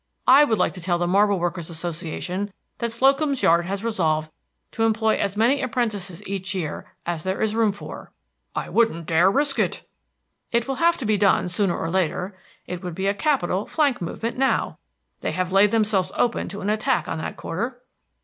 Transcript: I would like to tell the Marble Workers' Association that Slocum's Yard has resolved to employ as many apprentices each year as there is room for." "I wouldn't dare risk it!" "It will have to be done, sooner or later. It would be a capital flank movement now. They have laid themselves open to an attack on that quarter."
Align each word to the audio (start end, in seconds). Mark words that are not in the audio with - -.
I 0.25 0.43
would 0.45 0.57
like 0.57 0.71
to 0.73 0.81
tell 0.81 0.97
the 0.97 1.05
Marble 1.05 1.37
Workers' 1.39 1.69
Association 1.69 2.51
that 2.79 2.91
Slocum's 2.91 3.43
Yard 3.43 3.67
has 3.67 3.83
resolved 3.83 4.31
to 4.71 4.81
employ 4.81 5.15
as 5.15 5.37
many 5.37 5.61
apprentices 5.61 6.27
each 6.27 6.55
year 6.55 6.91
as 7.05 7.21
there 7.21 7.39
is 7.39 7.53
room 7.53 7.71
for." 7.71 8.11
"I 8.55 8.67
wouldn't 8.67 9.05
dare 9.05 9.29
risk 9.29 9.59
it!" 9.59 9.87
"It 10.51 10.67
will 10.67 10.77
have 10.81 10.97
to 10.97 11.05
be 11.05 11.17
done, 11.17 11.49
sooner 11.49 11.77
or 11.77 11.91
later. 11.91 12.35
It 12.65 12.81
would 12.83 12.95
be 12.95 13.05
a 13.05 13.13
capital 13.13 13.67
flank 13.67 14.01
movement 14.01 14.39
now. 14.39 14.79
They 15.19 15.33
have 15.33 15.51
laid 15.51 15.69
themselves 15.69 16.11
open 16.17 16.49
to 16.49 16.61
an 16.61 16.69
attack 16.71 17.07
on 17.07 17.19
that 17.19 17.37
quarter." 17.37 17.79